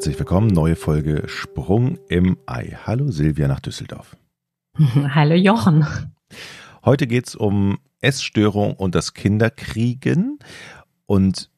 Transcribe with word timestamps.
herzlich 0.00 0.18
willkommen. 0.18 0.46
Neue 0.46 0.76
Folge 0.76 1.24
Sprung 1.26 1.98
im 2.08 2.38
Ei. 2.46 2.74
Hallo 2.86 3.10
Silvia 3.10 3.46
nach 3.48 3.60
Düsseldorf. 3.60 4.16
Hallo 4.78 5.34
Jochen. 5.34 5.86
Heute 6.82 7.06
geht 7.06 7.28
es 7.28 7.34
um 7.34 7.78
Essstörung 8.00 8.72
und 8.72 8.94
das 8.94 9.12
Kinderkriegen. 9.12 10.38
Und 11.04 11.50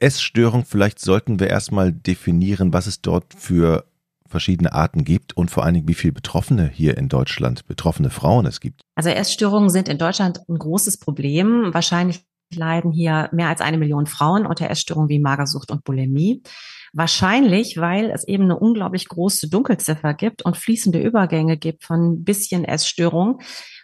Essstörung, 0.00 0.64
vielleicht 0.64 0.98
sollten 0.98 1.38
wir 1.38 1.50
erstmal 1.50 1.92
definieren, 1.92 2.72
was 2.72 2.88
es 2.88 3.00
dort 3.00 3.32
für 3.34 3.84
verschiedene 4.26 4.72
Arten 4.72 5.04
gibt 5.04 5.36
und 5.36 5.52
vor 5.52 5.62
allen 5.64 5.74
Dingen, 5.74 5.86
wie 5.86 5.94
viele 5.94 6.14
Betroffene 6.14 6.68
hier 6.68 6.98
in 6.98 7.08
Deutschland, 7.08 7.68
betroffene 7.68 8.10
Frauen 8.10 8.46
es 8.46 8.58
gibt. 8.58 8.80
Also 8.96 9.10
Essstörungen 9.10 9.70
sind 9.70 9.88
in 9.88 9.98
Deutschland 9.98 10.40
ein 10.48 10.58
großes 10.58 10.96
Problem. 10.98 11.72
Wahrscheinlich 11.72 12.24
leiden 12.52 12.90
hier 12.90 13.28
mehr 13.30 13.48
als 13.48 13.60
eine 13.60 13.78
Million 13.78 14.06
Frauen 14.06 14.46
unter 14.46 14.68
Essstörungen 14.68 15.08
wie 15.08 15.20
Magersucht 15.20 15.70
und 15.70 15.84
Bulimie. 15.84 16.42
Wahrscheinlich, 16.92 17.76
weil 17.76 18.10
es 18.10 18.26
eben 18.26 18.44
eine 18.44 18.58
unglaublich 18.58 19.08
große 19.08 19.48
Dunkelziffer 19.48 20.14
gibt 20.14 20.42
und 20.42 20.56
fließende 20.56 21.00
Übergänge 21.00 21.56
gibt 21.56 21.84
von 21.84 22.24
bisschen 22.24 22.64
Essstörung 22.64 23.40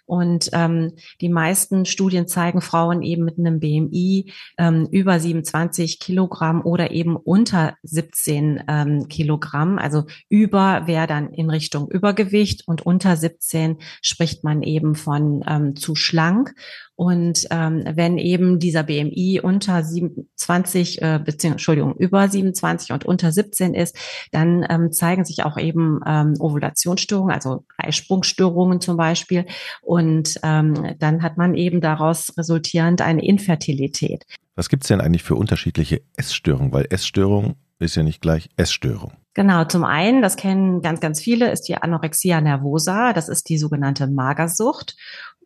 und 0.07 0.51
ähm, 0.53 0.93
die 1.21 1.31
meisten 1.31 1.87
Studien 1.87 2.29
zeigen 2.29 2.61
Frauen 2.61 3.03
eben 3.03 3.25
mit 3.25 3.39
einem 3.39 3.59
BMI 3.59 4.33
ähm, 4.59 4.87
über 4.91 5.19
27 5.19 5.99
Kilogramm 5.99 6.61
oder 6.63 6.91
eben 6.91 7.17
unter 7.17 7.75
17 7.83 8.65
ähm, 8.69 9.09
Kilogramm. 9.09 9.79
Also 9.79 10.05
über 10.29 10.87
wäre 10.87 11.07
dann 11.07 11.33
in 11.33 11.49
Richtung 11.49 11.89
Übergewicht 11.91 12.69
und 12.69 12.85
unter 12.85 13.17
17 13.17 13.79
spricht 14.03 14.45
man 14.45 14.63
eben 14.63 14.95
von 14.95 15.43
ähm, 15.49 15.75
zu 15.77 15.95
schlank. 15.95 16.55
Und 16.97 17.47
ähm, 17.51 17.83
wenn 17.95 18.19
eben 18.19 18.59
dieser 18.59 18.85
BMI 18.85 19.41
unter 19.43 19.83
27, 19.83 21.03
äh, 21.03 21.21
beziehungsweise 21.25 21.55
Entschuldigung, 21.55 21.95
über 21.97 22.29
27 22.29 22.93
und 22.93 23.05
unter 23.05 23.33
17 23.33 23.75
ist, 23.75 23.97
dann 24.31 24.65
ähm, 24.69 24.93
zeigen 24.93 25.25
sich 25.25 25.45
auch 25.45 25.59
eben 25.59 26.01
ähm, 26.07 26.35
Ovulationsstörungen, 26.39 27.35
also 27.35 27.65
Eisprungstörungen 27.79 28.81
zum 28.81 28.97
Beispiel. 28.97 29.47
Und 29.83 30.39
ähm, 30.43 30.95
dann 30.99 31.23
hat 31.23 31.37
man 31.37 31.55
eben 31.55 31.81
daraus 31.81 32.33
resultierend 32.39 33.03
eine 33.03 33.25
Infertilität. 33.25 34.25
Was 34.55 34.69
gibt's 34.69 34.87
denn 34.87 35.01
eigentlich 35.01 35.25
für 35.25 35.35
unterschiedliche 35.35 36.03
Essstörungen? 36.17 36.73
Weil 36.73 36.87
Essstörung 36.91 37.57
ist 37.81 37.97
ja 37.97 38.03
nicht 38.03 38.21
gleich 38.21 38.49
Essstörung. 38.57 39.13
Genau, 39.35 39.65
zum 39.65 39.83
einen, 39.83 40.23
das 40.23 40.37
kennen 40.37 40.81
ganz, 40.81 41.01
ganz 41.01 41.21
viele, 41.21 41.51
ist 41.51 41.63
die 41.63 41.77
Anorexia 41.77 42.41
nervosa. 42.41 43.13
Das 43.13 43.29
ist 43.29 43.49
die 43.49 43.59
sogenannte 43.59 44.07
Magersucht. 44.07 44.97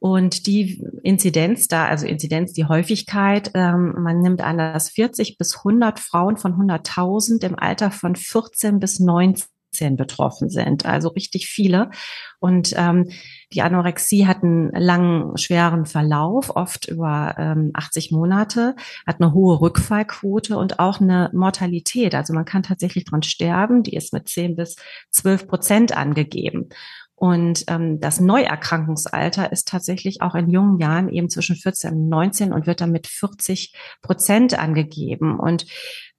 Und 0.01 0.47
die 0.47 0.85
Inzidenz 1.03 1.67
da, 1.67 1.87
also 1.87 2.07
Inzidenz, 2.07 2.53
die 2.53 2.67
Häufigkeit, 2.67 3.51
ähm, 3.55 3.95
man 3.99 4.21
nimmt 4.21 4.41
an, 4.41 4.59
dass 4.59 4.91
40 4.91 5.39
bis 5.39 5.59
100 5.59 5.99
Frauen 5.99 6.37
von 6.37 6.55
100.000 6.55 7.45
im 7.45 7.59
Alter 7.59 7.91
von 7.91 8.15
14 8.15 8.79
bis 8.79 9.01
19 9.01 9.97
betroffen 9.97 10.51
sind. 10.51 10.87
Also 10.87 11.09
richtig 11.09 11.49
viele. 11.49 11.91
Und 12.39 12.75
ähm, 12.77 13.11
die 13.53 13.63
Anorexie 13.63 14.27
hat 14.27 14.45
einen 14.45 14.71
langen, 14.71 15.37
schweren 15.37 15.85
Verlauf, 15.85 16.55
oft 16.55 16.87
über 16.87 17.35
ähm, 17.37 17.73
80 17.75 18.13
Monate, 18.13 18.77
hat 19.05 19.21
eine 19.21 19.35
hohe 19.35 19.61
Rückfallquote 19.61 20.57
und 20.57 20.79
auch 20.79 21.01
eine 21.01 21.31
Mortalität. 21.33 22.15
Also 22.15 22.35
man 22.35 22.45
kann 22.45 22.63
tatsächlich 22.63 23.05
dran 23.05 23.23
sterben. 23.23 23.83
Die 23.83 23.97
ist 23.97 24.13
mit 24.13 24.29
10 24.29 24.55
bis 24.55 24.77
12 25.11 25.49
Prozent 25.49 25.97
angegeben. 25.97 26.69
Und 27.19 27.64
ähm, 27.66 27.98
das 27.98 28.20
Neuerkrankungsalter 28.20 29.50
ist 29.50 29.66
tatsächlich 29.66 30.22
auch 30.22 30.36
in 30.36 30.48
jungen 30.50 30.78
Jahren 30.78 31.08
eben 31.08 31.28
zwischen 31.28 31.56
14 31.56 31.92
und 31.92 32.08
19 32.08 32.52
und 32.52 32.69
wird 32.69 32.80
damit 32.80 33.08
40 33.08 33.74
Prozent 34.02 34.56
angegeben. 34.56 35.41
Und 35.41 35.66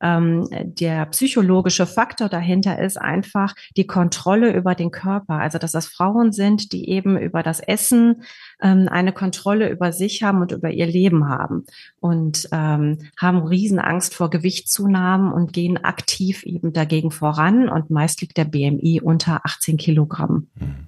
ähm, 0.02 0.48
der 0.52 1.06
psychologische 1.08 1.86
Faktor 1.86 2.30
dahinter 2.30 2.80
ist 2.80 2.98
einfach 2.98 3.56
die 3.76 3.88
Kontrolle 3.88 4.54
über 4.54 4.76
den 4.76 4.92
Körper. 4.92 5.36
Also 5.36 5.58
dass 5.58 5.72
das 5.72 5.88
Frauen 5.88 6.32
sind, 6.32 6.72
die 6.72 6.90
eben 6.90 7.18
über 7.18 7.44
das 7.44 7.60
Essen 7.60 8.24
ähm, 8.62 8.88
eine 8.90 9.14
Kontrolle 9.14 9.70
über 9.70 9.92
sich 9.92 10.24
haben 10.24 10.42
und 10.42 10.52
über 10.52 10.72
ihr 10.72 10.88
Leben 10.88 11.28
haben 11.28 11.66
und 12.00 12.48
ähm, 12.52 13.00
haben 13.18 13.44
Riesenangst 13.44 14.14
vor 14.14 14.30
Gewichtzunahmen 14.30 15.32
und 15.32 15.54
gehen 15.54 15.84
aktiv 15.84 16.44
eben 16.44 16.74
dagegen 16.74 17.12
voran. 17.12 17.70
Und 17.70 17.90
meist 17.90 18.22
liegt 18.22 18.38
der 18.38 18.46
BMI 18.46 19.02
unter 19.02 19.46
18 19.46 19.78
Kilogramm. 19.78 20.48
Mhm. 20.56 20.88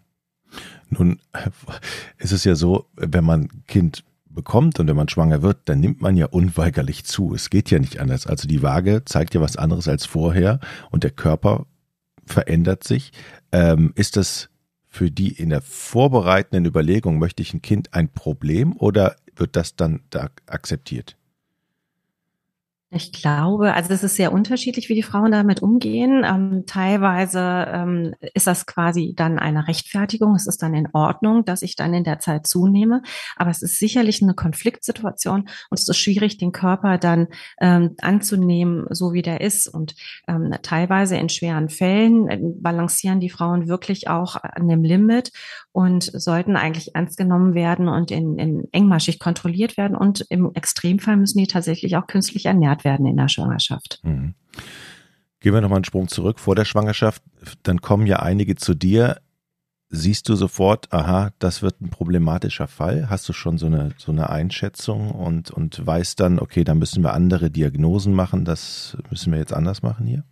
Nun 0.89 1.19
ist 2.17 2.33
es 2.33 2.43
ja 2.43 2.55
so, 2.55 2.85
wenn 2.95 3.23
man 3.23 3.47
Kind 3.67 4.03
bekommt 4.33 4.79
und 4.79 4.87
wenn 4.87 4.95
man 4.95 5.09
schwanger 5.09 5.41
wird, 5.41 5.57
dann 5.65 5.79
nimmt 5.79 6.01
man 6.01 6.17
ja 6.17 6.25
unweigerlich 6.27 7.05
zu. 7.05 7.33
Es 7.33 7.49
geht 7.49 7.69
ja 7.71 7.79
nicht 7.79 7.99
anders. 7.99 8.27
Also 8.27 8.47
die 8.47 8.63
Waage 8.63 9.03
zeigt 9.05 9.33
ja 9.33 9.41
was 9.41 9.57
anderes 9.57 9.87
als 9.87 10.05
vorher 10.05 10.59
und 10.89 11.03
der 11.03 11.11
Körper 11.11 11.65
verändert 12.25 12.83
sich. 12.83 13.11
Ähm, 13.51 13.91
ist 13.95 14.17
das 14.17 14.49
für 14.87 15.09
die 15.09 15.31
in 15.31 15.49
der 15.49 15.61
vorbereitenden 15.61 16.65
Überlegung, 16.65 17.17
möchte 17.17 17.41
ich 17.41 17.53
ein 17.53 17.61
Kind 17.61 17.93
ein 17.93 18.09
Problem 18.09 18.75
oder 18.75 19.15
wird 19.35 19.55
das 19.55 19.75
dann 19.75 20.01
da 20.09 20.29
akzeptiert? 20.47 21.15
Ich 22.93 23.13
glaube, 23.13 23.73
also 23.73 23.93
es 23.93 24.03
ist 24.03 24.17
sehr 24.17 24.33
unterschiedlich, 24.33 24.89
wie 24.89 24.95
die 24.95 25.01
Frauen 25.01 25.31
damit 25.31 25.61
umgehen. 25.61 26.25
Ähm, 26.25 26.65
teilweise 26.67 27.39
ähm, 27.39 28.13
ist 28.33 28.47
das 28.47 28.65
quasi 28.65 29.13
dann 29.15 29.39
eine 29.39 29.69
Rechtfertigung. 29.69 30.35
Es 30.35 30.45
ist 30.45 30.61
dann 30.61 30.73
in 30.73 30.89
Ordnung, 30.91 31.45
dass 31.45 31.61
ich 31.61 31.77
dann 31.77 31.93
in 31.93 32.03
der 32.03 32.19
Zeit 32.19 32.47
zunehme. 32.47 33.01
Aber 33.37 33.49
es 33.49 33.61
ist 33.61 33.79
sicherlich 33.79 34.21
eine 34.21 34.33
Konfliktsituation 34.33 35.47
und 35.69 35.79
es 35.79 35.87
ist 35.87 35.95
schwierig, 35.95 36.37
den 36.37 36.51
Körper 36.51 36.97
dann 36.97 37.29
ähm, 37.61 37.95
anzunehmen, 38.01 38.87
so 38.89 39.13
wie 39.13 39.21
der 39.21 39.39
ist. 39.39 39.69
Und 39.69 39.95
ähm, 40.27 40.53
teilweise 40.61 41.15
in 41.15 41.29
schweren 41.29 41.69
Fällen 41.69 42.27
äh, 42.27 42.39
balancieren 42.41 43.21
die 43.21 43.29
Frauen 43.29 43.69
wirklich 43.69 44.09
auch 44.09 44.35
an 44.35 44.67
dem 44.67 44.83
Limit 44.83 45.31
und 45.73 46.03
sollten 46.03 46.55
eigentlich 46.55 46.95
ernst 46.95 47.17
genommen 47.17 47.53
werden 47.53 47.87
und 47.87 48.11
in, 48.11 48.37
in 48.37 48.67
engmaschig 48.71 49.19
kontrolliert 49.19 49.77
werden. 49.77 49.95
Und 49.95 50.25
im 50.29 50.53
Extremfall 50.53 51.17
müssen 51.17 51.37
die 51.37 51.47
tatsächlich 51.47 51.95
auch 51.97 52.07
künstlich 52.07 52.45
ernährt 52.45 52.83
werden 52.83 53.05
in 53.05 53.17
der 53.17 53.29
Schwangerschaft. 53.29 53.99
Mhm. 54.03 54.35
Gehen 55.39 55.53
wir 55.53 55.61
nochmal 55.61 55.77
einen 55.77 55.85
Sprung 55.85 56.07
zurück 56.07 56.39
vor 56.39 56.55
der 56.55 56.65
Schwangerschaft. 56.65 57.23
Dann 57.63 57.81
kommen 57.81 58.05
ja 58.05 58.17
einige 58.17 58.55
zu 58.55 58.73
dir. 58.73 59.21
Siehst 59.89 60.29
du 60.29 60.35
sofort, 60.35 60.93
aha, 60.93 61.31
das 61.39 61.61
wird 61.61 61.81
ein 61.81 61.89
problematischer 61.89 62.67
Fall? 62.67 63.09
Hast 63.09 63.27
du 63.27 63.33
schon 63.33 63.57
so 63.57 63.65
eine, 63.65 63.91
so 63.97 64.11
eine 64.11 64.29
Einschätzung 64.29 65.11
und, 65.11 65.51
und 65.51 65.85
weißt 65.85 66.19
dann, 66.19 66.39
okay, 66.39 66.63
da 66.63 66.75
müssen 66.75 67.03
wir 67.03 67.13
andere 67.13 67.49
Diagnosen 67.49 68.13
machen, 68.13 68.45
das 68.45 68.97
müssen 69.09 69.33
wir 69.33 69.39
jetzt 69.39 69.51
anders 69.51 69.81
machen 69.81 70.05
hier? 70.05 70.23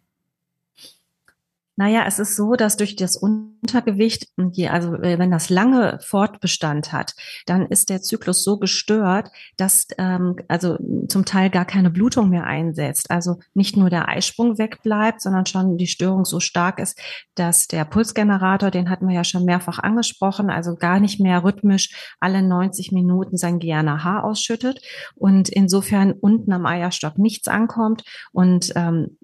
Naja, 1.80 2.04
es 2.06 2.20
ist 2.20 2.36
so, 2.36 2.56
dass 2.56 2.76
durch 2.76 2.98
das 2.98 3.16
Untergewicht, 3.16 4.28
also 4.68 4.96
äh, 4.96 5.18
wenn 5.18 5.32
das 5.32 5.50
lange 5.50 5.98
Fortbestand 6.06 6.92
hat, 6.92 7.16
dann 7.46 7.68
ist 7.68 7.90
der 7.90 8.02
Zyklus 8.02 8.44
so 8.44 8.60
gestört, 8.60 9.32
dass 9.56 9.88
ähm, 9.98 10.36
also 10.50 10.78
zum 11.08 11.24
Teil 11.24 11.50
gar 11.50 11.64
keine 11.64 11.90
Blutung 11.90 12.32
mehr 12.32 12.44
einsetzt. 12.44 13.10
Also 13.12 13.40
nicht 13.54 13.78
nur 13.78 13.90
der 13.90 14.10
Eisprung 14.10 14.58
wegbleibt, 14.58 15.22
sondern 15.22 15.46
schon 15.46 15.78
die 15.78 15.88
Störung 15.88 16.26
so 16.26 16.42
stark 16.42 16.80
ist, 16.80 17.00
dass 17.36 17.70
der 17.70 17.86
Pulsgenerator, 17.86 18.72
den 18.72 18.90
hatten 18.90 19.08
wir 19.08 19.16
ja 19.16 19.24
schon 19.24 19.46
mehrfach 19.46 19.80
angesprochen, 19.80 20.50
also 20.50 20.76
gar 20.76 21.00
nicht 21.00 21.22
mehr 21.22 21.46
rhythmisch 21.46 22.14
alle 22.20 22.42
90 22.42 22.92
Minuten 22.92 23.38
sein 23.38 23.58
GNAH 23.58 24.26
ausschüttet 24.26 24.82
und 25.16 25.48
insofern 25.48 26.12
unten 26.12 26.52
am 26.52 26.66
Eierstock 26.66 27.18
nichts 27.18 27.48
ankommt 27.48 28.04
und 28.34 28.74
ähm, 28.76 29.18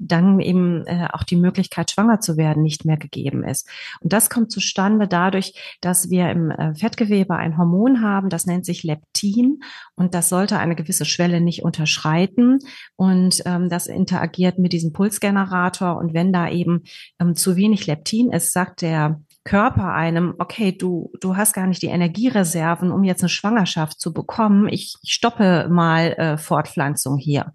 dann 0.00 0.40
eben 0.40 0.86
äh, 0.86 1.08
auch 1.12 1.24
die 1.24 1.36
Möglichkeit, 1.36 1.90
schwanger 1.90 2.20
zu 2.20 2.36
werden, 2.36 2.62
nicht 2.62 2.84
mehr 2.84 2.96
gegeben 2.96 3.44
ist. 3.44 3.68
Und 4.00 4.12
das 4.12 4.30
kommt 4.30 4.50
zustande 4.50 5.06
dadurch, 5.06 5.76
dass 5.80 6.10
wir 6.10 6.30
im 6.30 6.50
äh, 6.50 6.74
Fettgewebe 6.74 7.36
ein 7.36 7.58
Hormon 7.58 8.02
haben, 8.02 8.30
das 8.30 8.46
nennt 8.46 8.64
sich 8.64 8.82
Leptin 8.82 9.60
und 9.94 10.14
das 10.14 10.28
sollte 10.28 10.58
eine 10.58 10.74
gewisse 10.74 11.04
Schwelle 11.04 11.40
nicht 11.40 11.62
unterschreiten 11.62 12.58
und 12.96 13.42
ähm, 13.44 13.68
das 13.68 13.86
interagiert 13.86 14.58
mit 14.58 14.72
diesem 14.72 14.92
Pulsgenerator 14.92 15.98
und 15.98 16.14
wenn 16.14 16.32
da 16.32 16.48
eben 16.48 16.84
ähm, 17.20 17.36
zu 17.36 17.56
wenig 17.56 17.86
Leptin 17.86 18.32
ist, 18.32 18.52
sagt 18.52 18.82
der 18.82 19.20
Körper 19.44 19.94
einem, 19.94 20.34
okay, 20.38 20.72
du, 20.72 21.12
du 21.20 21.36
hast 21.36 21.54
gar 21.54 21.66
nicht 21.66 21.82
die 21.82 21.86
Energiereserven, 21.86 22.92
um 22.92 23.04
jetzt 23.04 23.22
eine 23.22 23.30
Schwangerschaft 23.30 23.98
zu 23.98 24.12
bekommen. 24.12 24.68
Ich, 24.68 24.96
ich 25.02 25.12
stoppe 25.12 25.66
mal 25.70 26.12
äh, 26.12 26.36
Fortpflanzung 26.36 27.16
hier. 27.16 27.52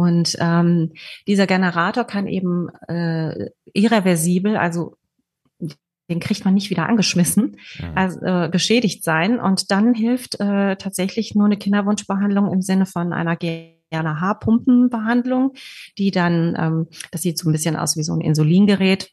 Und 0.00 0.34
ähm, 0.40 0.92
dieser 1.26 1.46
Generator 1.46 2.04
kann 2.04 2.26
eben 2.26 2.70
äh, 2.88 3.50
irreversibel, 3.74 4.56
also 4.56 4.96
den 6.08 6.20
kriegt 6.20 6.44
man 6.44 6.54
nicht 6.54 6.70
wieder 6.70 6.88
angeschmissen, 6.88 7.58
ja. 7.78 7.92
also, 7.94 8.20
äh, 8.22 8.48
geschädigt 8.50 9.04
sein. 9.04 9.38
Und 9.38 9.70
dann 9.70 9.94
hilft 9.94 10.40
äh, 10.40 10.76
tatsächlich 10.76 11.34
nur 11.34 11.44
eine 11.44 11.58
Kinderwunschbehandlung 11.58 12.50
im 12.50 12.62
Sinne 12.62 12.86
von 12.86 13.12
einer 13.12 13.36
gerne 13.36 14.20
Haarpumpenbehandlung, 14.20 15.52
die 15.98 16.10
dann, 16.10 16.56
ähm, 16.58 16.86
das 17.12 17.22
sieht 17.22 17.38
so 17.38 17.48
ein 17.48 17.52
bisschen 17.52 17.76
aus 17.76 17.96
wie 17.96 18.02
so 18.02 18.14
ein 18.14 18.22
Insulingerät, 18.22 19.10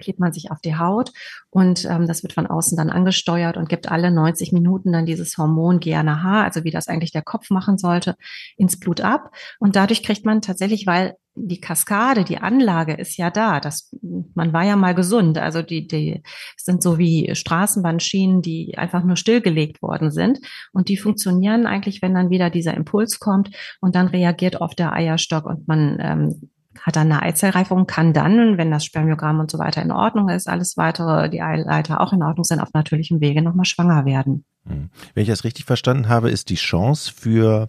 klebt 0.00 0.20
man 0.20 0.32
sich 0.32 0.50
auf 0.50 0.60
die 0.60 0.76
Haut 0.76 1.12
und 1.50 1.84
ähm, 1.84 2.06
das 2.06 2.22
wird 2.22 2.32
von 2.32 2.46
außen 2.46 2.76
dann 2.76 2.90
angesteuert 2.90 3.56
und 3.56 3.68
gibt 3.68 3.90
alle 3.90 4.10
90 4.10 4.52
Minuten 4.52 4.92
dann 4.92 5.06
dieses 5.06 5.36
Hormon 5.36 5.80
GNAH, 5.80 6.44
also 6.44 6.64
wie 6.64 6.70
das 6.70 6.88
eigentlich 6.88 7.12
der 7.12 7.22
Kopf 7.22 7.50
machen 7.50 7.78
sollte, 7.78 8.16
ins 8.56 8.78
Blut 8.78 9.00
ab. 9.00 9.34
Und 9.58 9.76
dadurch 9.76 10.02
kriegt 10.02 10.24
man 10.24 10.42
tatsächlich, 10.42 10.86
weil 10.86 11.16
die 11.34 11.60
Kaskade, 11.60 12.24
die 12.24 12.38
Anlage 12.38 12.94
ist 12.94 13.16
ja 13.16 13.30
da. 13.30 13.60
Das, 13.60 13.90
man 14.34 14.52
war 14.52 14.64
ja 14.64 14.76
mal 14.76 14.94
gesund. 14.94 15.38
Also 15.38 15.62
die, 15.62 15.86
die 15.86 16.22
sind 16.56 16.82
so 16.82 16.98
wie 16.98 17.34
Straßenbahnschienen, 17.34 18.42
die 18.42 18.76
einfach 18.76 19.04
nur 19.04 19.16
stillgelegt 19.16 19.80
worden 19.82 20.10
sind. 20.10 20.38
Und 20.72 20.88
die 20.88 20.96
funktionieren 20.96 21.66
eigentlich, 21.66 22.02
wenn 22.02 22.14
dann 22.14 22.30
wieder 22.30 22.50
dieser 22.50 22.74
Impuls 22.74 23.18
kommt 23.18 23.50
und 23.80 23.94
dann 23.94 24.08
reagiert 24.08 24.60
auf 24.60 24.74
der 24.74 24.92
Eierstock 24.92 25.46
und 25.46 25.68
man 25.68 25.98
ähm, 26.00 26.50
hat 26.78 26.96
dann 26.96 27.10
eine 27.10 27.22
Eizellreifung, 27.22 27.86
kann 27.86 28.12
dann, 28.12 28.56
wenn 28.56 28.70
das 28.70 28.84
Spermiogramm 28.84 29.40
und 29.40 29.50
so 29.50 29.58
weiter 29.58 29.82
in 29.82 29.90
Ordnung 29.90 30.28
ist, 30.28 30.48
alles 30.48 30.76
weitere, 30.76 31.28
die 31.28 31.42
Eileiter 31.42 32.00
auch 32.00 32.12
in 32.12 32.22
Ordnung 32.22 32.44
sind, 32.44 32.60
auf 32.60 32.72
natürlichem 32.72 33.20
Wege 33.20 33.42
nochmal 33.42 33.64
schwanger 33.64 34.04
werden. 34.04 34.44
Hm. 34.66 34.90
Wenn 35.14 35.22
ich 35.22 35.28
das 35.28 35.44
richtig 35.44 35.64
verstanden 35.64 36.08
habe, 36.08 36.30
ist 36.30 36.48
die 36.48 36.54
Chance 36.54 37.12
für 37.12 37.68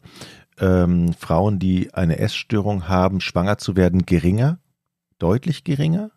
ähm, 0.59 1.13
Frauen, 1.13 1.57
die 1.59 1.94
eine 1.94 2.19
Essstörung 2.19 2.88
haben, 2.88 3.21
schwanger 3.21 3.57
zu 3.57 3.75
werden, 3.75 4.06
geringer? 4.06 4.59
Deutlich 5.18 5.63
geringer? 5.63 6.12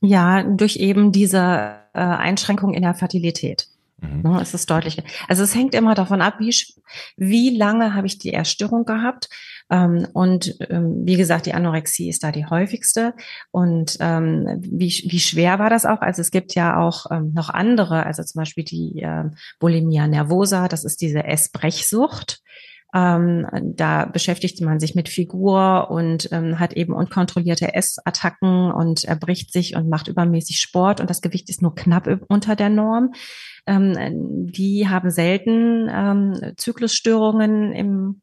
Ja, 0.00 0.42
durch 0.42 0.76
eben 0.76 1.12
diese 1.12 1.76
äh, 1.94 2.00
Einschränkung 2.00 2.74
in 2.74 2.82
der 2.82 2.94
Fertilität. 2.94 3.68
Mhm. 3.98 4.22
Ne, 4.22 4.40
es 4.40 4.54
ist 4.54 4.70
deutlich. 4.70 5.02
Also 5.28 5.42
es 5.42 5.54
hängt 5.54 5.74
immer 5.74 5.94
davon 5.94 6.20
ab, 6.20 6.34
wie, 6.38 6.54
wie 7.16 7.56
lange 7.56 7.94
habe 7.94 8.06
ich 8.06 8.18
die 8.18 8.32
Essstörung 8.32 8.84
gehabt. 8.84 9.28
Ähm, 9.74 10.06
und 10.12 10.54
ähm, 10.70 11.02
wie 11.04 11.16
gesagt, 11.16 11.46
die 11.46 11.54
Anorexie 11.54 12.08
ist 12.08 12.22
da 12.22 12.30
die 12.30 12.46
häufigste. 12.46 13.12
Und 13.50 13.96
ähm, 13.98 14.60
wie, 14.60 15.04
wie 15.08 15.18
schwer 15.18 15.58
war 15.58 15.68
das 15.68 15.84
auch? 15.84 16.00
Also 16.00 16.20
es 16.22 16.30
gibt 16.30 16.54
ja 16.54 16.78
auch 16.78 17.06
noch 17.10 17.50
andere, 17.50 18.06
also 18.06 18.22
zum 18.22 18.38
Beispiel 18.40 18.64
die 18.64 19.06
Bulimia 19.58 20.06
nervosa, 20.06 20.68
das 20.68 20.84
ist 20.84 21.00
diese 21.00 21.24
Essbrechsucht. 21.24 22.40
Ähm, 22.94 23.46
da 23.76 24.04
beschäftigt 24.04 24.60
man 24.60 24.78
sich 24.78 24.94
mit 24.94 25.08
Figur 25.08 25.90
und 25.90 26.28
ähm, 26.30 26.60
hat 26.60 26.74
eben 26.74 26.92
unkontrollierte 26.92 27.74
Essattacken 27.74 28.70
und 28.70 29.02
erbricht 29.02 29.52
sich 29.52 29.74
und 29.74 29.88
macht 29.88 30.06
übermäßig 30.06 30.60
Sport 30.60 31.00
und 31.00 31.10
das 31.10 31.20
Gewicht 31.20 31.50
ist 31.50 31.60
nur 31.60 31.74
knapp 31.74 32.08
unter 32.28 32.54
der 32.54 32.68
Norm. 32.68 33.12
Ähm, 33.66 33.96
die 34.52 34.88
haben 34.88 35.10
selten 35.10 36.54
Zyklusstörungen 36.56 37.72
im 37.72 38.20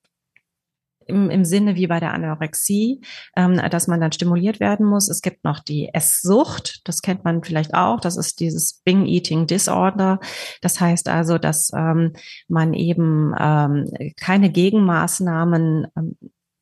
im, 1.12 1.30
im 1.30 1.46
Sinne 1.46 1.76
wie 1.76 1.88
bei 1.88 2.00
der 2.00 2.14
Anorexie, 2.14 3.02
ähm, 3.36 3.58
dass 3.70 3.88
man 3.88 4.02
dann 4.02 4.12
stimuliert 4.12 4.60
werden 4.60 4.86
muss. 4.86 5.10
Es 5.10 5.22
gibt 5.22 5.44
noch 5.44 5.60
die 5.60 5.90
Esssucht, 5.94 6.82
das 6.86 7.02
kennt 7.02 7.24
man 7.24 7.44
vielleicht 7.44 7.74
auch, 7.74 8.00
das 8.00 8.18
ist 8.18 8.40
dieses 8.40 8.82
Bing 8.84 9.06
Eating 9.06 9.48
Disorder. 9.48 10.20
Das 10.62 10.80
heißt 10.80 11.08
also, 11.10 11.38
dass 11.38 11.72
ähm, 11.76 12.14
man 12.48 12.74
eben 12.74 13.34
ähm, 13.40 13.86
keine 14.20 14.50
Gegenmaßnahmen 14.50 15.88
ähm, 15.98 16.18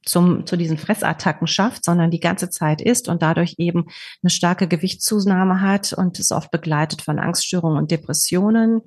zum, 0.05 0.45
zu 0.45 0.57
diesen 0.57 0.77
Fressattacken 0.77 1.47
schafft, 1.47 1.85
sondern 1.85 2.11
die 2.11 2.19
ganze 2.19 2.49
Zeit 2.49 2.81
isst 2.81 3.07
und 3.07 3.21
dadurch 3.21 3.55
eben 3.57 3.85
eine 4.23 4.29
starke 4.29 4.67
Gewichtszunahme 4.67 5.61
hat 5.61 5.93
und 5.93 6.19
ist 6.19 6.31
oft 6.31 6.51
begleitet 6.51 7.01
von 7.01 7.19
Angststörungen 7.19 7.77
und 7.77 7.91
Depressionen. 7.91 8.81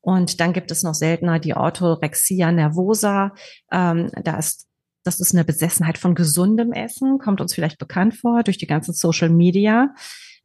Und 0.00 0.40
dann 0.40 0.52
gibt 0.52 0.70
es 0.70 0.82
noch 0.82 0.94
seltener 0.94 1.38
die 1.38 1.54
Orthorexia 1.54 2.52
nervosa. 2.52 3.32
Ähm, 3.70 4.10
da 4.22 4.38
ist 4.38 4.66
das 5.02 5.20
ist 5.20 5.34
eine 5.34 5.44
Besessenheit 5.44 5.98
von 5.98 6.14
gesundem 6.14 6.72
Essen, 6.72 7.18
kommt 7.18 7.40
uns 7.40 7.54
vielleicht 7.54 7.78
bekannt 7.78 8.14
vor 8.14 8.42
durch 8.42 8.58
die 8.58 8.66
ganzen 8.66 8.92
Social 8.92 9.30
Media. 9.30 9.94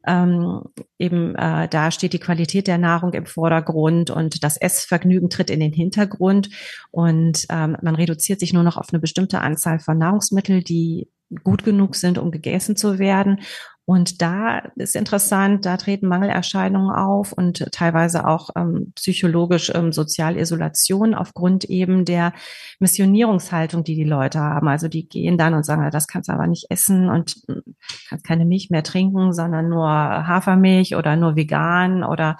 Ähm, 0.06 0.62
eben 0.98 1.34
äh, 1.34 1.68
da 1.68 1.90
steht 1.90 2.12
die 2.12 2.20
Qualität 2.20 2.68
der 2.68 2.78
Nahrung 2.78 3.12
im 3.12 3.26
Vordergrund 3.26 4.10
und 4.10 4.44
das 4.44 4.56
Essvergnügen 4.56 5.30
tritt 5.30 5.50
in 5.50 5.58
den 5.58 5.72
Hintergrund 5.72 6.48
und 6.92 7.44
ähm, 7.50 7.76
man 7.82 7.96
reduziert 7.96 8.38
sich 8.38 8.52
nur 8.52 8.62
noch 8.62 8.76
auf 8.76 8.92
eine 8.92 9.00
bestimmte 9.00 9.40
Anzahl 9.40 9.80
von 9.80 9.98
Nahrungsmitteln, 9.98 10.62
die 10.62 11.08
gut 11.42 11.64
genug 11.64 11.96
sind, 11.96 12.18
um 12.18 12.30
gegessen 12.30 12.76
zu 12.76 13.00
werden 13.00 13.40
und 13.86 14.20
da 14.20 14.58
ist 14.74 14.96
interessant, 14.96 15.64
da 15.64 15.76
treten 15.76 16.08
Mangelerscheinungen 16.08 16.90
auf 16.90 17.32
und 17.32 17.70
teilweise 17.70 18.26
auch 18.26 18.50
ähm, 18.56 18.92
psychologisch 18.96 19.70
ähm, 19.72 19.92
Sozialisolation 19.92 21.14
aufgrund 21.14 21.64
eben 21.66 22.04
der 22.04 22.32
Missionierungshaltung, 22.80 23.84
die 23.84 23.94
die 23.94 24.02
Leute 24.02 24.40
haben. 24.40 24.66
Also 24.66 24.88
die 24.88 25.08
gehen 25.08 25.38
dann 25.38 25.54
und 25.54 25.64
sagen, 25.64 25.88
das 25.92 26.08
kannst 26.08 26.28
du 26.28 26.32
aber 26.32 26.48
nicht 26.48 26.66
essen 26.68 27.08
und 27.08 27.36
hm, 27.46 27.62
kannst 28.08 28.26
keine 28.26 28.44
Milch 28.44 28.70
mehr 28.70 28.82
trinken, 28.82 29.32
sondern 29.32 29.68
nur 29.68 29.88
Hafermilch 29.88 30.96
oder 30.96 31.14
nur 31.14 31.36
vegan 31.36 32.02
oder 32.02 32.38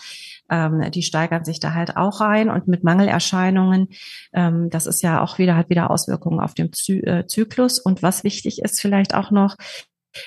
ähm, 0.50 0.90
die 0.90 1.02
steigern 1.02 1.44
sich 1.44 1.60
da 1.60 1.74
halt 1.74 1.96
auch 1.96 2.20
rein 2.20 2.50
und 2.50 2.66
mit 2.66 2.82
Mangelerscheinungen, 2.82 3.86
ähm, 4.32 4.68
das 4.70 4.86
ist 4.86 5.00
ja 5.00 5.22
auch 5.22 5.38
wieder, 5.38 5.56
hat 5.56 5.70
wieder 5.70 5.92
Auswirkungen 5.92 6.40
auf 6.40 6.54
den 6.54 6.72
Zy 6.72 6.98
äh, 7.02 7.28
Zyklus. 7.28 7.78
Und 7.78 8.02
was 8.02 8.24
wichtig 8.24 8.62
ist 8.62 8.80
vielleicht 8.80 9.14
auch 9.14 9.30
noch, 9.30 9.54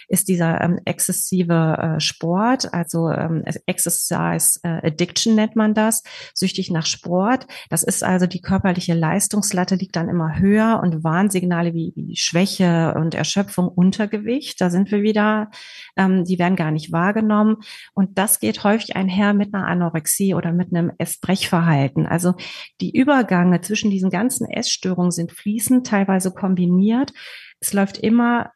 ist 0.07 0.27
dieser 0.27 0.61
ähm, 0.61 0.79
exzessive 0.85 1.95
äh, 1.97 1.99
Sport, 1.99 2.73
also 2.73 3.09
ähm, 3.09 3.43
Exercise 3.65 4.59
äh, 4.63 4.87
Addiction 4.87 5.35
nennt 5.35 5.55
man 5.55 5.73
das, 5.73 6.03
süchtig 6.33 6.71
nach 6.71 6.85
Sport. 6.85 7.47
Das 7.69 7.83
ist 7.83 8.03
also 8.03 8.25
die 8.27 8.41
körperliche 8.41 8.93
Leistungslatte 8.93 9.75
liegt 9.75 9.95
dann 9.95 10.09
immer 10.09 10.39
höher 10.39 10.79
und 10.83 11.03
Warnsignale 11.03 11.73
wie, 11.73 11.93
wie 11.95 12.15
Schwäche 12.15 12.93
und 12.95 13.15
Erschöpfung, 13.15 13.67
Untergewicht, 13.67 14.59
da 14.61 14.69
sind 14.69 14.91
wir 14.91 15.01
wieder, 15.01 15.51
ähm, 15.97 16.25
die 16.25 16.39
werden 16.39 16.55
gar 16.55 16.71
nicht 16.71 16.91
wahrgenommen. 16.91 17.57
Und 17.93 18.17
das 18.17 18.39
geht 18.39 18.63
häufig 18.63 18.95
einher 18.95 19.33
mit 19.33 19.53
einer 19.53 19.67
Anorexie 19.67 20.33
oder 20.33 20.51
mit 20.51 20.73
einem 20.73 20.91
Essbrechverhalten. 20.97 22.05
Also 22.05 22.33
die 22.81 22.95
Übergange 22.95 23.61
zwischen 23.61 23.91
diesen 23.91 24.09
ganzen 24.09 24.49
Essstörungen 24.49 25.11
sind 25.11 25.31
fließend, 25.31 25.87
teilweise 25.87 26.31
kombiniert. 26.31 27.13
Es 27.59 27.73
läuft 27.73 27.97
immer 27.97 28.51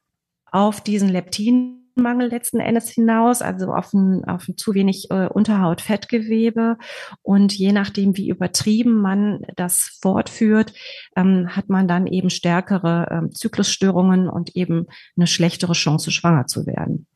auf 0.53 0.81
diesen 0.81 1.09
Leptinmangel 1.09 2.29
letzten 2.29 2.59
Endes 2.59 2.89
hinaus, 2.89 3.41
also 3.41 3.73
auf 3.73 3.91
ein, 3.91 4.23
auf 4.25 4.47
ein 4.47 4.55
zu 4.55 4.73
wenig 4.75 5.09
äh, 5.09 5.27
Unterhautfettgewebe. 5.27 6.77
Und 7.23 7.57
je 7.57 7.71
nachdem, 7.71 8.15
wie 8.15 8.29
übertrieben 8.29 9.01
man 9.01 9.41
das 9.55 9.97
fortführt, 10.01 10.73
ähm, 11.15 11.49
hat 11.55 11.69
man 11.69 11.87
dann 11.87 12.05
eben 12.05 12.29
stärkere 12.29 13.07
ähm, 13.09 13.31
Zyklusstörungen 13.31 14.29
und 14.29 14.55
eben 14.55 14.85
eine 15.17 15.27
schlechtere 15.27 15.73
Chance, 15.73 16.11
schwanger 16.11 16.45
zu 16.45 16.67
werden. 16.67 17.07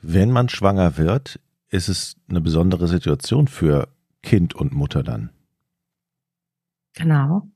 Wenn 0.00 0.30
man 0.30 0.48
schwanger 0.48 0.96
wird, 0.96 1.38
ist 1.68 1.88
es 1.88 2.16
eine 2.28 2.40
besondere 2.40 2.88
Situation 2.88 3.46
für 3.46 3.88
Kind 4.22 4.54
und 4.54 4.72
Mutter 4.72 5.02
dann. 5.02 5.30
Genau. 6.94 7.48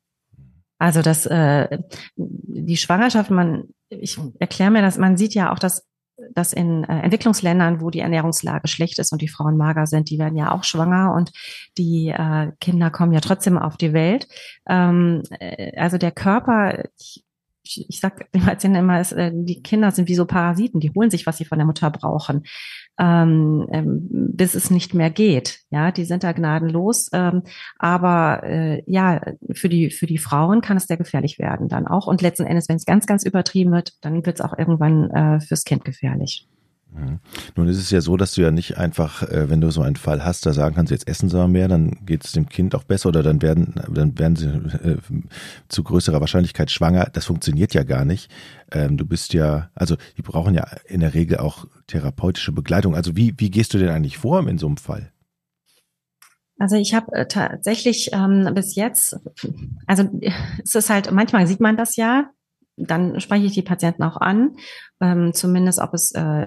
Also 0.78 1.02
das, 1.02 1.26
äh, 1.26 1.78
die 2.16 2.76
Schwangerschaft, 2.76 3.30
man 3.30 3.64
ich 3.88 4.18
erkläre 4.38 4.70
mir 4.70 4.82
das, 4.82 4.98
man 4.98 5.16
sieht 5.16 5.34
ja 5.34 5.52
auch, 5.52 5.58
dass 5.58 5.86
dass 6.34 6.54
in 6.54 6.84
äh, 6.84 7.00
Entwicklungsländern, 7.00 7.80
wo 7.80 7.90
die 7.90 8.00
Ernährungslage 8.00 8.68
schlecht 8.68 8.98
ist 8.98 9.12
und 9.12 9.20
die 9.20 9.28
Frauen 9.28 9.58
mager 9.58 9.86
sind, 9.86 10.08
die 10.08 10.18
werden 10.18 10.36
ja 10.36 10.50
auch 10.50 10.64
schwanger 10.64 11.12
und 11.14 11.30
die 11.76 12.08
äh, 12.08 12.52
Kinder 12.58 12.90
kommen 12.90 13.12
ja 13.12 13.20
trotzdem 13.20 13.58
auf 13.58 13.76
die 13.76 13.92
Welt. 13.92 14.26
Ähm, 14.66 15.22
äh, 15.40 15.78
also 15.78 15.98
der 15.98 16.12
Körper, 16.12 16.84
ich 16.98 17.22
ich, 17.66 17.86
ich 17.88 18.00
sag 18.00 18.30
den 18.32 18.42
Patienten 18.42 18.78
immer, 18.78 19.00
es, 19.00 19.12
äh, 19.12 19.32
die 19.34 19.62
Kinder 19.62 19.90
sind 19.90 20.08
wie 20.08 20.14
so 20.14 20.24
Parasiten, 20.24 20.80
die 20.80 20.92
holen 20.94 21.10
sich, 21.10 21.26
was 21.26 21.36
sie 21.36 21.44
von 21.44 21.58
der 21.58 21.66
Mutter 21.66 21.90
brauchen, 21.90 22.44
ähm, 22.98 23.66
ähm, 23.72 24.08
bis 24.10 24.54
es 24.54 24.70
nicht 24.70 24.94
mehr 24.94 25.10
geht. 25.10 25.60
Ja, 25.70 25.90
die 25.92 26.04
sind 26.04 26.24
da 26.24 26.32
gnadenlos. 26.32 27.08
Ähm, 27.12 27.42
aber 27.78 28.42
äh, 28.44 28.82
ja, 28.86 29.20
für 29.52 29.68
die 29.68 29.90
für 29.90 30.06
die 30.06 30.18
Frauen 30.18 30.60
kann 30.60 30.76
es 30.76 30.86
sehr 30.86 30.96
gefährlich 30.96 31.38
werden 31.38 31.68
dann 31.68 31.86
auch. 31.86 32.06
Und 32.06 32.22
letzten 32.22 32.46
Endes, 32.46 32.68
wenn 32.68 32.76
es 32.76 32.86
ganz 32.86 33.06
ganz 33.06 33.24
übertrieben 33.24 33.72
wird, 33.72 33.92
dann 34.02 34.24
wird 34.24 34.40
es 34.40 34.44
auch 34.44 34.56
irgendwann 34.56 35.10
äh, 35.10 35.40
fürs 35.40 35.64
Kind 35.64 35.84
gefährlich. 35.84 36.48
Mhm. 36.96 37.20
Nun 37.56 37.68
ist 37.68 37.76
es 37.76 37.90
ja 37.90 38.00
so, 38.00 38.16
dass 38.16 38.32
du 38.32 38.40
ja 38.40 38.50
nicht 38.50 38.78
einfach, 38.78 39.22
äh, 39.22 39.50
wenn 39.50 39.60
du 39.60 39.70
so 39.70 39.82
einen 39.82 39.96
Fall 39.96 40.24
hast, 40.24 40.46
da 40.46 40.52
sagen 40.52 40.74
kannst, 40.74 40.90
jetzt 40.90 41.06
essen 41.06 41.28
sie 41.28 41.36
mal 41.36 41.48
mehr, 41.48 41.68
dann 41.68 41.98
geht 42.06 42.24
es 42.24 42.32
dem 42.32 42.48
Kind 42.48 42.74
auch 42.74 42.84
besser 42.84 43.10
oder 43.10 43.22
dann 43.22 43.42
werden, 43.42 43.74
dann 43.88 44.18
werden 44.18 44.36
sie 44.36 44.46
äh, 44.46 44.96
zu 45.68 45.82
größerer 45.82 46.20
Wahrscheinlichkeit 46.20 46.70
schwanger. 46.70 47.08
Das 47.12 47.26
funktioniert 47.26 47.74
ja 47.74 47.82
gar 47.82 48.04
nicht. 48.04 48.30
Ähm, 48.72 48.96
du 48.96 49.04
bist 49.04 49.34
ja, 49.34 49.70
also 49.74 49.96
die 50.16 50.22
brauchen 50.22 50.54
ja 50.54 50.66
in 50.86 51.00
der 51.00 51.12
Regel 51.12 51.38
auch 51.38 51.66
therapeutische 51.86 52.52
Begleitung. 52.52 52.94
Also 52.94 53.14
wie, 53.14 53.34
wie 53.36 53.50
gehst 53.50 53.74
du 53.74 53.78
denn 53.78 53.90
eigentlich 53.90 54.18
vor 54.18 54.46
in 54.48 54.58
so 54.58 54.66
einem 54.66 54.78
Fall? 54.78 55.12
Also 56.58 56.76
ich 56.76 56.94
habe 56.94 57.12
äh, 57.12 57.26
tatsächlich 57.26 58.10
ähm, 58.14 58.50
bis 58.54 58.74
jetzt, 58.74 59.18
also 59.86 60.08
es 60.64 60.74
ist 60.74 60.88
halt, 60.88 61.12
manchmal 61.12 61.46
sieht 61.46 61.60
man 61.60 61.76
das 61.76 61.96
ja, 61.96 62.30
dann 62.76 63.20
spreche 63.20 63.46
ich 63.46 63.52
die 63.52 63.62
Patienten 63.62 64.02
auch 64.02 64.16
an, 64.16 64.56
ähm, 65.00 65.32
zumindest 65.34 65.78
ob 65.80 65.92
es 65.92 66.12
äh, 66.12 66.46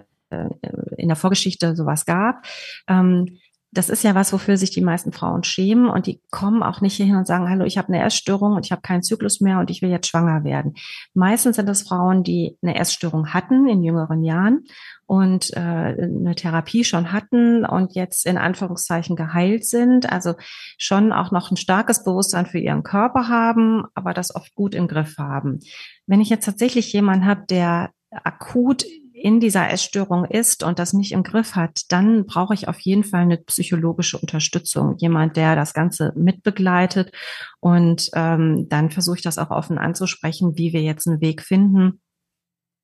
in 0.97 1.07
der 1.07 1.15
Vorgeschichte 1.15 1.75
sowas 1.75 2.05
gab. 2.05 2.45
Ähm, 2.87 3.39
das 3.71 3.89
ist 3.89 4.03
ja 4.03 4.15
was, 4.15 4.33
wofür 4.33 4.57
sich 4.57 4.71
die 4.71 4.81
meisten 4.81 5.11
Frauen 5.11 5.43
schämen 5.43 5.89
und 5.89 6.07
die 6.07 6.21
kommen 6.31 6.63
auch 6.63 6.81
nicht 6.81 6.95
hierhin 6.95 7.17
und 7.17 7.27
sagen, 7.27 7.47
hallo, 7.47 7.65
ich 7.65 7.77
habe 7.77 7.89
eine 7.89 8.03
Essstörung 8.03 8.53
und 8.53 8.65
ich 8.65 8.71
habe 8.71 8.81
keinen 8.81 9.03
Zyklus 9.03 9.41
mehr 9.41 9.59
und 9.59 9.69
ich 9.69 9.83
will 9.83 9.91
jetzt 9.91 10.07
schwanger 10.07 10.43
werden. 10.43 10.73
Meistens 11.13 11.57
sind 11.57 11.67
das 11.67 11.83
Frauen, 11.83 12.23
die 12.23 12.57
eine 12.63 12.75
Essstörung 12.75 13.31
hatten 13.31 13.67
in 13.67 13.83
jüngeren 13.83 14.23
Jahren 14.23 14.63
und 15.05 15.55
äh, 15.55 15.59
eine 15.59 16.33
Therapie 16.33 16.83
schon 16.83 17.11
hatten 17.11 17.63
und 17.63 17.93
jetzt 17.93 18.25
in 18.25 18.39
Anführungszeichen 18.39 19.15
geheilt 19.15 19.65
sind, 19.65 20.11
also 20.11 20.33
schon 20.79 21.11
auch 21.11 21.31
noch 21.31 21.51
ein 21.51 21.57
starkes 21.57 22.03
Bewusstsein 22.03 22.47
für 22.47 22.59
ihren 22.59 22.81
Körper 22.81 23.27
haben, 23.27 23.83
aber 23.93 24.15
das 24.15 24.33
oft 24.33 24.55
gut 24.55 24.73
im 24.73 24.87
Griff 24.87 25.17
haben. 25.19 25.59
Wenn 26.07 26.21
ich 26.21 26.29
jetzt 26.29 26.45
tatsächlich 26.45 26.91
jemanden 26.91 27.25
habe, 27.27 27.43
der 27.47 27.91
akut 28.09 28.83
in 29.21 29.39
dieser 29.39 29.69
Essstörung 29.69 30.25
ist 30.25 30.63
und 30.63 30.79
das 30.79 30.93
nicht 30.93 31.11
im 31.11 31.23
Griff 31.23 31.55
hat, 31.55 31.81
dann 31.89 32.25
brauche 32.25 32.53
ich 32.53 32.67
auf 32.67 32.79
jeden 32.79 33.03
Fall 33.03 33.21
eine 33.21 33.37
psychologische 33.37 34.17
Unterstützung. 34.17 34.95
Jemand, 34.97 35.37
der 35.37 35.55
das 35.55 35.73
Ganze 35.73 36.13
mitbegleitet. 36.15 37.11
Und 37.59 38.09
ähm, 38.15 38.67
dann 38.69 38.89
versuche 38.89 39.17
ich 39.17 39.23
das 39.23 39.37
auch 39.37 39.51
offen 39.51 39.77
anzusprechen, 39.77 40.57
wie 40.57 40.73
wir 40.73 40.81
jetzt 40.81 41.07
einen 41.07 41.21
Weg 41.21 41.41
finden, 41.41 41.99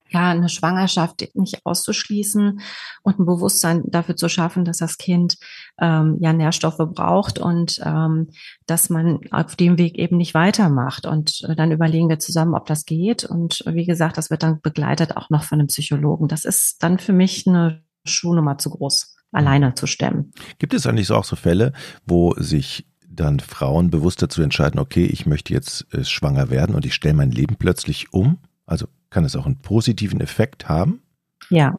ja, 0.09 0.29
eine 0.29 0.49
Schwangerschaft 0.49 1.27
nicht 1.33 1.65
auszuschließen 1.65 2.59
und 3.03 3.19
ein 3.19 3.25
Bewusstsein 3.25 3.83
dafür 3.87 4.15
zu 4.15 4.29
schaffen, 4.29 4.63
dass 4.63 4.77
das 4.77 4.97
Kind 4.97 5.37
ähm, 5.79 6.17
ja 6.19 6.31
Nährstoffe 6.31 6.77
braucht 6.77 7.39
und 7.39 7.79
ähm, 7.83 8.29
dass 8.67 8.89
man 8.89 9.19
auf 9.31 9.55
dem 9.55 9.77
Weg 9.77 9.97
eben 9.97 10.17
nicht 10.17 10.33
weitermacht. 10.33 11.05
Und 11.05 11.43
äh, 11.47 11.55
dann 11.55 11.71
überlegen 11.71 12.09
wir 12.09 12.19
zusammen, 12.19 12.53
ob 12.53 12.67
das 12.67 12.85
geht. 12.85 13.23
Und 13.23 13.63
wie 13.65 13.85
gesagt, 13.85 14.17
das 14.17 14.29
wird 14.29 14.43
dann 14.43 14.61
begleitet 14.61 15.17
auch 15.17 15.29
noch 15.29 15.43
von 15.43 15.59
einem 15.59 15.67
Psychologen. 15.67 16.27
Das 16.27 16.45
ist 16.45 16.83
dann 16.83 16.99
für 16.99 17.13
mich 17.13 17.47
eine 17.47 17.83
Schuhnummer 18.05 18.57
zu 18.57 18.69
groß, 18.69 19.15
alleine 19.31 19.73
zu 19.73 19.87
stemmen. 19.87 20.31
Gibt 20.59 20.73
es 20.73 20.85
eigentlich 20.85 21.11
auch 21.11 21.25
so 21.25 21.35
Fälle, 21.35 21.73
wo 22.05 22.35
sich 22.37 22.87
dann 23.09 23.39
Frauen 23.39 23.89
bewusst 23.89 24.21
dazu 24.21 24.41
entscheiden, 24.41 24.79
okay, 24.79 25.05
ich 25.05 25.25
möchte 25.25 25.53
jetzt 25.53 25.91
äh, 25.93 26.03
schwanger 26.03 26.49
werden 26.49 26.75
und 26.75 26.85
ich 26.85 26.93
stelle 26.93 27.15
mein 27.15 27.31
Leben 27.31 27.55
plötzlich 27.57 28.13
um? 28.13 28.37
Also 28.65 28.87
kann 29.15 29.23
es 29.23 29.37
auch 29.37 29.45
einen 29.45 29.61
positiven 29.61 30.19
Effekt 30.19 30.67
haben? 30.67 31.01
Ja, 31.49 31.77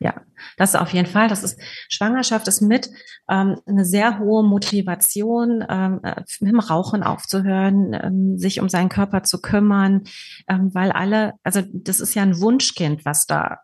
ja, 0.00 0.20
das 0.58 0.76
auf 0.76 0.92
jeden 0.92 1.08
Fall. 1.08 1.26
Das 1.28 1.42
ist 1.42 1.58
Schwangerschaft 1.88 2.46
ist 2.46 2.60
mit 2.60 2.90
ähm, 3.26 3.56
eine 3.64 3.86
sehr 3.86 4.18
hohe 4.18 4.44
Motivation, 4.44 5.64
ähm, 5.66 6.00
äh, 6.02 6.22
mit 6.40 6.52
dem 6.52 6.60
Rauchen 6.60 7.02
aufzuhören, 7.02 7.94
ähm, 7.94 8.36
sich 8.36 8.60
um 8.60 8.68
seinen 8.68 8.90
Körper 8.90 9.22
zu 9.22 9.40
kümmern, 9.40 10.04
ähm, 10.46 10.74
weil 10.74 10.92
alle, 10.92 11.32
also 11.42 11.62
das 11.72 12.00
ist 12.00 12.14
ja 12.14 12.22
ein 12.22 12.38
Wunschkind, 12.38 13.06
was 13.06 13.24
da 13.24 13.60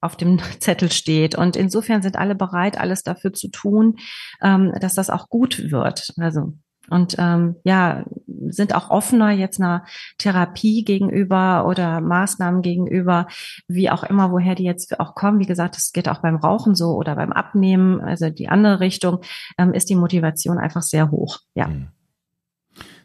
auf 0.00 0.16
dem 0.16 0.38
Zettel 0.60 0.92
steht. 0.92 1.34
Und 1.34 1.56
insofern 1.56 2.02
sind 2.02 2.14
alle 2.14 2.36
bereit, 2.36 2.78
alles 2.78 3.02
dafür 3.02 3.32
zu 3.32 3.48
tun, 3.48 3.96
ähm, 4.40 4.72
dass 4.80 4.94
das 4.94 5.10
auch 5.10 5.28
gut 5.28 5.72
wird. 5.72 6.14
Also 6.18 6.54
und 6.90 7.16
ähm, 7.18 7.56
ja, 7.64 8.04
sind 8.48 8.74
auch 8.74 8.90
offener 8.90 9.30
jetzt 9.30 9.60
einer 9.60 9.84
Therapie 10.18 10.84
gegenüber 10.84 11.66
oder 11.66 12.00
Maßnahmen 12.00 12.62
gegenüber, 12.62 13.28
wie 13.68 13.90
auch 13.90 14.02
immer, 14.02 14.32
woher 14.32 14.54
die 14.54 14.64
jetzt 14.64 14.98
auch 15.00 15.14
kommen. 15.14 15.38
Wie 15.38 15.46
gesagt, 15.46 15.76
das 15.76 15.92
geht 15.92 16.08
auch 16.08 16.18
beim 16.18 16.36
Rauchen 16.36 16.74
so 16.74 16.94
oder 16.96 17.14
beim 17.16 17.32
Abnehmen, 17.32 18.00
also 18.00 18.30
die 18.30 18.48
andere 18.48 18.80
Richtung, 18.80 19.20
ähm, 19.58 19.72
ist 19.72 19.88
die 19.90 19.94
Motivation 19.94 20.58
einfach 20.58 20.82
sehr 20.82 21.10
hoch. 21.10 21.38
Ja. 21.54 21.68
Mhm. 21.68 21.88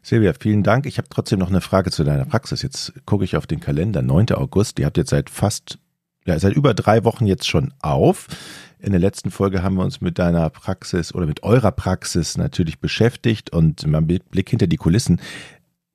Silvia, 0.01 0.33
vielen 0.39 0.63
Dank. 0.63 0.85
Ich 0.85 0.97
habe 0.97 1.09
trotzdem 1.09 1.39
noch 1.39 1.49
eine 1.49 1.59
Frage 1.59 1.91
zu 1.91 2.03
deiner 2.03 2.25
Praxis. 2.25 2.61
Jetzt 2.61 2.93
gucke 3.05 3.25
ich 3.25 3.35
auf 3.35 3.45
den 3.45 3.59
Kalender, 3.59 4.01
9. 4.01 4.31
August. 4.31 4.77
Die 4.77 4.85
habt 4.85 4.97
jetzt 4.97 5.09
seit 5.09 5.29
fast, 5.29 5.79
ja, 6.27 6.37
seit 6.37 6.53
über 6.53 6.73
drei 6.73 7.03
Wochen 7.05 7.25
jetzt 7.25 7.47
schon 7.47 7.73
auf. 7.81 8.27
In 8.79 8.91
der 8.91 8.99
letzten 8.99 9.31
Folge 9.31 9.63
haben 9.63 9.75
wir 9.75 9.83
uns 9.83 10.01
mit 10.01 10.19
deiner 10.19 10.49
Praxis 10.49 11.15
oder 11.15 11.25
mit 11.25 11.41
eurer 11.41 11.71
Praxis 11.71 12.37
natürlich 12.37 12.79
beschäftigt 12.79 13.51
und 13.51 13.87
mal 13.87 14.01
mit 14.01 14.29
Blick 14.29 14.49
hinter 14.49 14.67
die 14.67 14.77
Kulissen. 14.77 15.19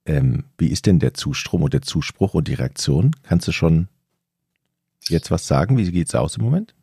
Ähm, 0.04 0.44
wie 0.58 0.68
ist 0.68 0.86
denn 0.86 0.98
der 0.98 1.14
Zustrom 1.14 1.62
und 1.62 1.74
der 1.74 1.82
Zuspruch 1.82 2.34
und 2.34 2.48
die 2.48 2.54
Reaktion? 2.54 3.12
Kannst 3.22 3.46
du 3.46 3.52
schon 3.52 3.88
jetzt 5.08 5.30
was 5.30 5.46
sagen? 5.46 5.76
Wie 5.76 5.84
sieht 5.84 6.08
es 6.08 6.14
aus 6.14 6.38
im 6.38 6.44
Moment? 6.44 6.74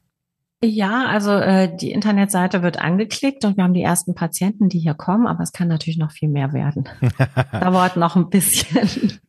Ja, 0.64 1.08
also 1.08 1.32
äh, 1.32 1.76
die 1.76 1.92
Internetseite 1.92 2.62
wird 2.62 2.80
angeklickt 2.80 3.46
und 3.46 3.58
wir 3.58 3.64
haben 3.64 3.74
die 3.74 3.82
ersten 3.82 4.14
Patienten, 4.14 4.70
die 4.70 4.80
hier 4.80 4.94
kommen, 4.94 5.26
aber 5.26 5.42
es 5.42 5.54
kann 5.54 5.70
natürlich 5.70 5.98
noch 5.98 6.12
viel 6.12 6.30
mehr 6.30 6.54
werden. 6.54 6.88
Dauert 7.52 7.98
noch 7.98 8.16
ein 8.16 8.30
bisschen. 8.30 9.20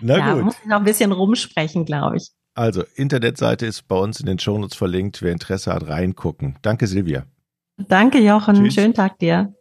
Na 0.00 0.18
ja, 0.18 0.34
gut. 0.34 0.44
Muss 0.44 0.58
ich 0.62 0.66
noch 0.66 0.78
ein 0.78 0.84
bisschen 0.84 1.12
rumsprechen, 1.12 1.84
glaube 1.84 2.16
ich. 2.16 2.32
Also, 2.58 2.82
Internetseite 2.96 3.66
ist 3.66 3.86
bei 3.86 3.94
uns 3.94 4.18
in 4.18 4.26
den 4.26 4.40
Shownotes 4.40 4.76
verlinkt. 4.76 5.22
Wer 5.22 5.30
Interesse 5.30 5.72
hat, 5.72 5.86
reingucken. 5.86 6.56
Danke, 6.60 6.88
Silvia. 6.88 7.24
Danke, 7.76 8.18
Jochen. 8.18 8.56
Tschüss. 8.56 8.74
Schönen 8.74 8.94
Tag 8.94 9.20
dir. 9.20 9.54